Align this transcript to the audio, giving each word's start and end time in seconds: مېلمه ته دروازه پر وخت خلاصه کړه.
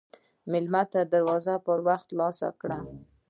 مېلمه 0.51 0.83
ته 0.91 0.99
دروازه 1.13 1.55
پر 1.65 1.79
وخت 1.87 2.09
خلاصه 2.11 2.47
کړه. 2.61 2.77